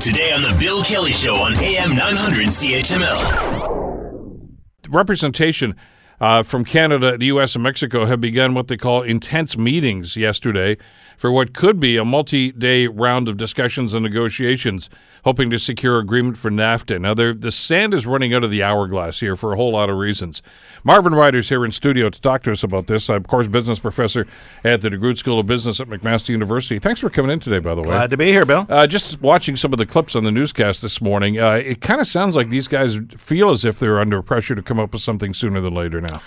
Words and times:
Today 0.00 0.32
on 0.32 0.40
The 0.40 0.56
Bill 0.58 0.82
Kelly 0.82 1.12
Show 1.12 1.34
on 1.34 1.52
AM 1.56 1.94
900 1.94 2.46
CHML. 2.46 4.48
representation 4.88 5.76
uh, 6.22 6.42
from 6.42 6.64
Canada, 6.64 7.18
the 7.18 7.26
U.S., 7.26 7.54
and 7.54 7.62
Mexico 7.62 8.06
have 8.06 8.18
begun 8.18 8.54
what 8.54 8.68
they 8.68 8.78
call 8.78 9.02
intense 9.02 9.58
meetings 9.58 10.16
yesterday 10.16 10.78
for 11.20 11.30
what 11.30 11.52
could 11.52 11.78
be 11.78 11.98
a 11.98 12.04
multi 12.04 12.50
day 12.50 12.86
round 12.86 13.28
of 13.28 13.36
discussions 13.36 13.92
and 13.92 14.02
negotiations, 14.02 14.88
hoping 15.22 15.50
to 15.50 15.58
secure 15.58 15.98
agreement 15.98 16.38
for 16.38 16.50
NAFTA. 16.50 16.98
Now, 16.98 17.12
the 17.12 17.52
sand 17.52 17.92
is 17.92 18.06
running 18.06 18.32
out 18.32 18.42
of 18.42 18.50
the 18.50 18.62
hourglass 18.62 19.20
here 19.20 19.36
for 19.36 19.52
a 19.52 19.56
whole 19.56 19.72
lot 19.72 19.90
of 19.90 19.98
reasons. 19.98 20.40
Marvin 20.82 21.14
Ryder's 21.14 21.50
here 21.50 21.62
in 21.62 21.72
studio 21.72 22.08
to 22.08 22.18
talk 22.22 22.42
to 22.44 22.52
us 22.52 22.62
about 22.62 22.86
this. 22.86 23.10
I'm, 23.10 23.16
of 23.16 23.26
course, 23.26 23.46
business 23.48 23.80
professor 23.80 24.26
at 24.64 24.80
the 24.80 24.88
DeGroote 24.88 25.18
School 25.18 25.38
of 25.38 25.46
Business 25.46 25.78
at 25.78 25.88
McMaster 25.88 26.30
University. 26.30 26.78
Thanks 26.78 27.00
for 27.02 27.10
coming 27.10 27.30
in 27.30 27.38
today, 27.38 27.58
by 27.58 27.74
the 27.74 27.82
way. 27.82 27.88
Glad 27.88 28.08
to 28.12 28.16
be 28.16 28.28
here, 28.28 28.46
Bill. 28.46 28.64
Uh, 28.70 28.86
just 28.86 29.20
watching 29.20 29.56
some 29.56 29.74
of 29.74 29.78
the 29.78 29.84
clips 29.84 30.16
on 30.16 30.24
the 30.24 30.32
newscast 30.32 30.80
this 30.80 31.02
morning, 31.02 31.38
uh, 31.38 31.52
it 31.52 31.82
kind 31.82 32.00
of 32.00 32.08
sounds 32.08 32.34
like 32.34 32.48
these 32.48 32.66
guys 32.66 32.98
feel 33.18 33.50
as 33.50 33.66
if 33.66 33.78
they're 33.78 34.00
under 34.00 34.22
pressure 34.22 34.54
to 34.54 34.62
come 34.62 34.78
up 34.78 34.94
with 34.94 35.02
something 35.02 35.34
sooner 35.34 35.60
than 35.60 35.74
later 35.74 36.00
now. 36.00 36.22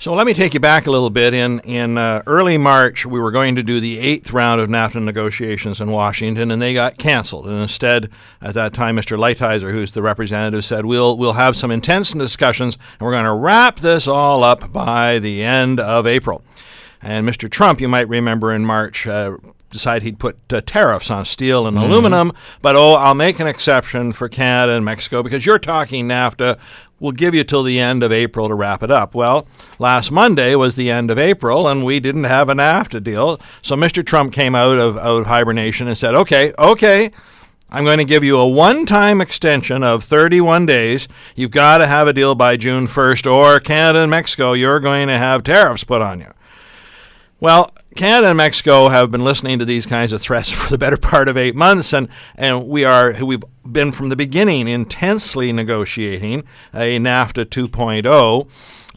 So 0.00 0.14
let 0.14 0.26
me 0.26 0.32
take 0.32 0.54
you 0.54 0.60
back 0.60 0.86
a 0.86 0.92
little 0.92 1.10
bit. 1.10 1.34
In 1.34 1.58
in 1.64 1.98
uh, 1.98 2.22
early 2.24 2.56
March, 2.56 3.04
we 3.04 3.18
were 3.18 3.32
going 3.32 3.56
to 3.56 3.64
do 3.64 3.80
the 3.80 3.98
eighth 3.98 4.32
round 4.32 4.60
of 4.60 4.68
NAFTA 4.68 5.02
negotiations 5.02 5.80
in 5.80 5.90
Washington, 5.90 6.52
and 6.52 6.62
they 6.62 6.72
got 6.72 6.98
canceled. 6.98 7.48
And 7.48 7.60
instead, 7.60 8.08
at 8.40 8.54
that 8.54 8.72
time, 8.72 8.94
Mr. 8.94 9.18
Lighthizer, 9.18 9.72
who's 9.72 9.90
the 9.90 10.00
representative, 10.00 10.64
said 10.64 10.86
we'll 10.86 11.18
we'll 11.18 11.32
have 11.32 11.56
some 11.56 11.72
intense 11.72 12.12
discussions, 12.12 12.78
and 13.00 13.06
we're 13.06 13.10
going 13.10 13.24
to 13.24 13.34
wrap 13.34 13.80
this 13.80 14.06
all 14.06 14.44
up 14.44 14.72
by 14.72 15.18
the 15.18 15.42
end 15.42 15.80
of 15.80 16.06
April. 16.06 16.44
And 17.02 17.28
Mr. 17.28 17.50
Trump, 17.50 17.80
you 17.80 17.88
might 17.88 18.08
remember 18.08 18.52
in 18.52 18.64
March, 18.64 19.04
uh, 19.04 19.36
decided 19.70 20.02
he'd 20.02 20.18
put 20.18 20.38
uh, 20.50 20.60
tariffs 20.64 21.10
on 21.10 21.24
steel 21.24 21.66
and 21.66 21.76
mm-hmm. 21.76 21.90
aluminum, 21.90 22.32
but 22.62 22.76
oh, 22.76 22.94
I'll 22.94 23.14
make 23.14 23.38
an 23.38 23.46
exception 23.46 24.12
for 24.12 24.28
Canada 24.28 24.74
and 24.74 24.84
Mexico 24.84 25.22
because 25.22 25.44
you're 25.44 25.58
talking 25.58 26.08
NAFTA 26.08 26.58
we'll 27.00 27.12
give 27.12 27.34
you 27.34 27.44
till 27.44 27.62
the 27.62 27.78
end 27.78 28.02
of 28.02 28.12
April 28.12 28.48
to 28.48 28.54
wrap 28.54 28.82
it 28.82 28.90
up. 28.90 29.14
Well, 29.14 29.46
last 29.78 30.10
Monday 30.10 30.54
was 30.54 30.74
the 30.74 30.90
end 30.90 31.10
of 31.10 31.18
April, 31.18 31.68
and 31.68 31.84
we 31.84 32.00
didn't 32.00 32.24
have 32.24 32.48
an 32.48 32.58
NAFTA 32.58 33.02
deal. 33.02 33.40
So 33.62 33.76
Mr. 33.76 34.04
Trump 34.04 34.32
came 34.32 34.54
out 34.54 34.78
of, 34.78 34.96
out 34.98 35.20
of 35.20 35.26
hibernation 35.26 35.88
and 35.88 35.96
said, 35.96 36.14
okay, 36.14 36.52
okay. 36.58 37.10
I'm 37.70 37.84
going 37.84 37.98
to 37.98 38.04
give 38.04 38.24
you 38.24 38.38
a 38.38 38.48
one 38.48 38.86
time 38.86 39.20
extension 39.20 39.82
of 39.82 40.02
31 40.02 40.64
days. 40.64 41.06
You've 41.36 41.50
got 41.50 41.78
to 41.78 41.86
have 41.86 42.08
a 42.08 42.14
deal 42.14 42.34
by 42.34 42.56
June 42.56 42.86
1st, 42.86 43.30
or 43.30 43.60
Canada 43.60 44.00
and 44.00 44.10
Mexico, 44.10 44.54
you're 44.54 44.80
going 44.80 45.08
to 45.08 45.18
have 45.18 45.44
tariffs 45.44 45.84
put 45.84 46.00
on 46.00 46.20
you. 46.20 46.32
Well, 47.40 47.70
Canada 47.98 48.28
and 48.28 48.36
Mexico 48.36 48.88
have 48.90 49.10
been 49.10 49.24
listening 49.24 49.58
to 49.58 49.64
these 49.64 49.84
kinds 49.84 50.12
of 50.12 50.20
threats 50.20 50.52
for 50.52 50.70
the 50.70 50.78
better 50.78 50.96
part 50.96 51.26
of 51.26 51.36
eight 51.36 51.56
months, 51.56 51.92
and, 51.92 52.08
and 52.36 52.68
we 52.68 52.84
are 52.84 53.24
we've 53.24 53.42
been 53.72 53.92
from 53.92 54.08
the 54.08 54.16
beginning 54.16 54.68
intensely 54.68 55.52
negotiating 55.52 56.44
a 56.72 56.98
NAFTA 56.98 57.46
2.0. 57.46 58.48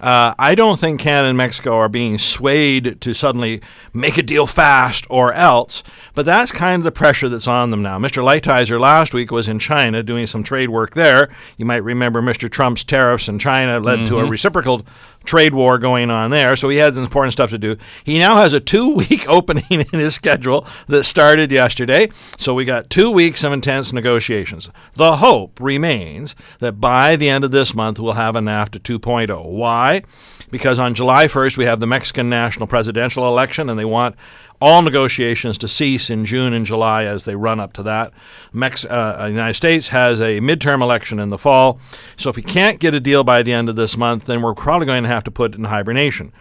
Uh, 0.02 0.33
I 0.39 0.55
don't 0.55 0.80
think 0.80 1.00
Canada 1.00 1.30
and 1.30 1.38
Mexico 1.38 1.75
are 1.75 1.88
being 1.88 2.17
swayed 2.17 3.00
to 3.02 3.13
suddenly 3.13 3.61
make 3.94 4.17
a 4.17 4.23
deal 4.23 4.47
fast 4.47 5.05
or 5.11 5.31
else, 5.31 5.83
but 6.16 6.25
that's 6.25 6.52
kind 6.52 6.80
of 6.80 6.83
the 6.83 6.91
pressure 6.91 7.30
that's 7.30 7.47
on 7.47 7.69
them 7.69 7.83
now. 7.83 8.00
Mr. 8.00 8.23
Lighthizer 8.23 8.80
last 8.80 9.13
week 9.13 9.31
was 9.31 9.47
in 9.47 9.59
China 9.59 10.02
doing 10.02 10.25
some 10.25 10.44
trade 10.44 10.72
work 10.72 10.95
there. 10.95 11.30
You 11.56 11.66
might 11.66 11.83
remember 11.83 12.19
Mr. 12.19 12.50
Trump's 12.50 12.83
tariffs 12.83 13.28
in 13.28 13.38
China 13.38 13.80
led 13.80 14.00
mm-hmm. 14.00 14.08
to 14.08 14.17
a 14.17 14.22
mm-hmm. 14.23 14.31
reciprocal 14.31 14.83
trade 15.23 15.53
war 15.53 15.78
going 15.78 16.09
on 16.09 16.31
there, 16.31 16.56
so 16.56 16.69
he 16.69 16.78
had 16.78 16.95
some 16.95 17.03
important 17.03 17.33
stuff 17.33 17.52
to 17.52 17.59
do. 17.59 17.78
He 18.03 18.17
now 18.17 18.38
has 18.38 18.53
a 18.53 18.59
two 18.59 18.95
week 18.95 19.25
opening 19.30 19.66
in 19.69 20.00
his 20.00 20.16
schedule 20.16 20.66
that 20.88 21.03
started 21.03 21.52
yesterday, 21.52 22.09
so 22.39 22.56
we 22.56 22.66
got 22.66 22.89
two 22.89 23.11
weeks 23.11 23.44
of 23.44 23.53
intense 23.53 23.94
negotiations. 23.94 24.61
The 24.95 25.17
hope 25.17 25.59
remains 25.59 26.36
that 26.59 26.80
by 26.80 27.16
the 27.16 27.30
end 27.30 27.44
of 27.44 27.52
this 27.52 27.73
month, 27.73 28.00
we'll 28.00 28.14
have 28.14 28.36
a 28.36 28.40
NAFTA 28.40 28.80
2.0. 28.80 29.45
Why? 29.45 30.03
Because 30.50 30.80
on 30.80 30.94
July 30.94 31.28
1st, 31.28 31.58
we 31.58 31.66
have 31.66 31.80
the 31.80 31.88
Mexican 31.88 32.30
national 32.30 32.68
presidential 32.68 33.28
election, 33.28 33.69
and 33.69 33.80
they 33.80 33.85
want 33.85 34.16
all 34.62 34.81
negotiations 34.84 35.58
to 35.58 35.68
cease 35.68 36.09
in 36.09 36.24
June 36.24 36.53
and 36.53 36.66
July 36.66 37.06
as 37.06 37.25
they 37.25 37.35
run 37.35 37.59
up 37.59 37.74
to 37.74 37.84
that. 37.84 38.13
Mex- 38.53 38.85
uh, 38.85 39.24
the 39.24 39.30
United 39.30 39.56
States 39.56 39.88
has 39.88 40.22
a 40.22 40.40
midterm 40.40 40.81
election 40.81 41.19
in 41.19 41.30
the 41.30 41.38
fall. 41.38 41.80
So 42.16 42.30
if 42.30 42.35
we 42.35 42.44
can't 42.44 42.80
get 42.80 42.94
a 42.94 43.00
deal 43.00 43.24
by 43.24 43.41
the 43.41 43.53
end 43.53 43.69
of 43.69 43.75
this 43.75 43.97
month, 43.97 44.25
then 44.25 44.41
we're 44.41 44.53
probably 44.53 44.85
going 44.85 45.03
to 45.03 45.09
have 45.09 45.24
to 45.24 45.31
put 45.31 45.53
it 45.53 45.58
in 45.58 45.64
hibernation. 45.64 46.31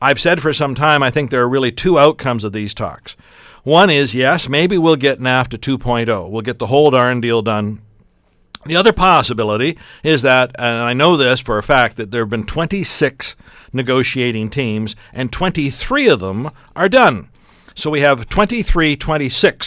I've 0.00 0.20
said 0.20 0.42
for 0.42 0.52
some 0.52 0.74
time 0.74 1.02
I 1.02 1.10
think 1.10 1.30
there 1.30 1.42
are 1.42 1.48
really 1.48 1.72
two 1.72 1.98
outcomes 1.98 2.44
of 2.44 2.52
these 2.52 2.74
talks. 2.74 3.16
One 3.62 3.90
is 3.90 4.14
yes, 4.14 4.48
maybe 4.48 4.78
we'll 4.78 4.96
get 4.96 5.18
NAFTA 5.18 5.58
2.0. 5.58 6.30
We'll 6.30 6.42
get 6.42 6.58
the 6.58 6.68
whole 6.68 6.90
darn 6.90 7.20
deal 7.20 7.42
done 7.42 7.80
the 8.66 8.76
other 8.76 8.92
possibility 8.92 9.78
is 10.02 10.22
that, 10.22 10.54
and 10.58 10.78
I 10.78 10.92
know 10.92 11.16
this 11.16 11.40
for 11.40 11.58
a 11.58 11.62
fact, 11.62 11.96
that 11.96 12.10
there 12.10 12.22
have 12.22 12.30
been 12.30 12.46
26 12.46 13.36
negotiating 13.72 14.50
teams, 14.50 14.96
and 15.12 15.32
23 15.32 16.08
of 16.08 16.20
them 16.20 16.50
are 16.74 16.88
done. 16.88 17.28
So 17.74 17.90
we 17.90 18.00
have 18.00 18.28
23 18.28 18.96
26ths 18.96 19.64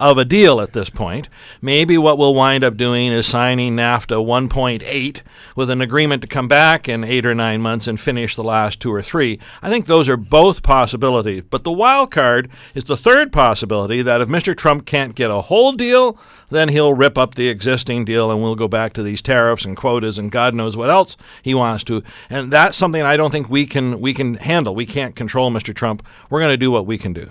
of 0.00 0.16
a 0.16 0.24
deal 0.24 0.60
at 0.60 0.72
this 0.72 0.88
point. 0.88 1.28
Maybe 1.60 1.98
what 1.98 2.16
we'll 2.16 2.34
wind 2.34 2.64
up 2.64 2.76
doing 2.78 3.12
is 3.12 3.26
signing 3.26 3.76
NAFTA 3.76 4.24
1.8 4.24 5.20
with 5.54 5.68
an 5.68 5.82
agreement 5.82 6.22
to 6.22 6.28
come 6.28 6.48
back 6.48 6.88
in 6.88 7.04
eight 7.04 7.26
or 7.26 7.34
nine 7.34 7.60
months 7.60 7.86
and 7.86 8.00
finish 8.00 8.34
the 8.34 8.42
last 8.42 8.80
two 8.80 8.90
or 8.92 9.02
three. 9.02 9.38
I 9.60 9.68
think 9.68 9.86
those 9.86 10.08
are 10.08 10.16
both 10.16 10.62
possibilities. 10.62 11.42
But 11.48 11.64
the 11.64 11.70
wild 11.70 12.10
card 12.10 12.50
is 12.74 12.84
the 12.84 12.96
third 12.96 13.30
possibility 13.30 14.00
that 14.00 14.22
if 14.22 14.28
Mr. 14.28 14.56
Trump 14.56 14.86
can't 14.86 15.14
get 15.14 15.30
a 15.30 15.42
whole 15.42 15.72
deal, 15.72 16.18
then 16.48 16.70
he'll 16.70 16.94
rip 16.94 17.18
up 17.18 17.34
the 17.34 17.48
existing 17.48 18.06
deal 18.06 18.30
and 18.30 18.42
we'll 18.42 18.54
go 18.54 18.68
back 18.68 18.94
to 18.94 19.02
these 19.02 19.20
tariffs 19.20 19.66
and 19.66 19.76
quotas 19.76 20.16
and 20.16 20.32
God 20.32 20.54
knows 20.54 20.78
what 20.78 20.88
else 20.88 21.18
he 21.42 21.54
wants 21.54 21.84
to. 21.84 22.02
And 22.30 22.50
that's 22.50 22.76
something 22.76 23.02
I 23.02 23.18
don't 23.18 23.30
think 23.30 23.50
we 23.50 23.66
can 23.66 24.00
we 24.00 24.14
can 24.14 24.34
handle. 24.34 24.74
We 24.74 24.86
can't 24.86 25.14
control 25.14 25.50
Mr. 25.50 25.74
Trump. 25.74 26.02
We're 26.30 26.40
going 26.40 26.52
to 26.52 26.56
do 26.56 26.70
what 26.70 26.86
we 26.86 26.96
can 26.96 27.12
do. 27.12 27.30